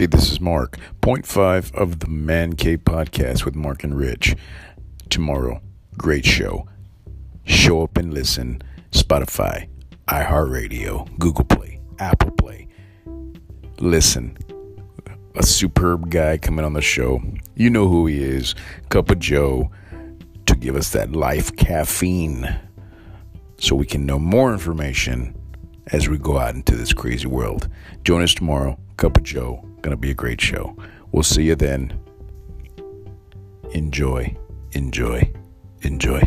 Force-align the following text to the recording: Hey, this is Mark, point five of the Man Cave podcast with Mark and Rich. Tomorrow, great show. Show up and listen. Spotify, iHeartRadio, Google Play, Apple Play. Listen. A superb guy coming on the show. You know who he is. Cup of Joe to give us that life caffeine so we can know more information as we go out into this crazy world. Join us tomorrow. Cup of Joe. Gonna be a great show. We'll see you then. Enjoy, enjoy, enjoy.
Hey, 0.00 0.06
this 0.06 0.32
is 0.32 0.40
Mark, 0.40 0.78
point 1.02 1.26
five 1.26 1.70
of 1.74 1.98
the 1.98 2.08
Man 2.08 2.54
Cave 2.54 2.84
podcast 2.84 3.44
with 3.44 3.54
Mark 3.54 3.84
and 3.84 3.94
Rich. 3.94 4.34
Tomorrow, 5.10 5.60
great 5.98 6.24
show. 6.24 6.66
Show 7.44 7.82
up 7.82 7.98
and 7.98 8.14
listen. 8.14 8.62
Spotify, 8.92 9.68
iHeartRadio, 10.08 11.18
Google 11.18 11.44
Play, 11.44 11.80
Apple 11.98 12.30
Play. 12.30 12.66
Listen. 13.78 14.38
A 15.34 15.42
superb 15.42 16.08
guy 16.08 16.38
coming 16.38 16.64
on 16.64 16.72
the 16.72 16.80
show. 16.80 17.20
You 17.54 17.68
know 17.68 17.86
who 17.86 18.06
he 18.06 18.24
is. 18.24 18.54
Cup 18.88 19.10
of 19.10 19.18
Joe 19.18 19.70
to 20.46 20.56
give 20.56 20.76
us 20.76 20.92
that 20.92 21.12
life 21.12 21.54
caffeine 21.56 22.58
so 23.58 23.76
we 23.76 23.84
can 23.84 24.06
know 24.06 24.18
more 24.18 24.50
information 24.50 25.38
as 25.88 26.08
we 26.08 26.16
go 26.16 26.38
out 26.38 26.54
into 26.54 26.74
this 26.74 26.94
crazy 26.94 27.26
world. 27.26 27.68
Join 28.02 28.22
us 28.22 28.32
tomorrow. 28.32 28.78
Cup 28.96 29.18
of 29.18 29.24
Joe. 29.24 29.66
Gonna 29.82 29.96
be 29.96 30.10
a 30.10 30.14
great 30.14 30.40
show. 30.40 30.76
We'll 31.12 31.22
see 31.22 31.44
you 31.44 31.54
then. 31.54 31.98
Enjoy, 33.72 34.36
enjoy, 34.72 35.32
enjoy. 35.82 36.20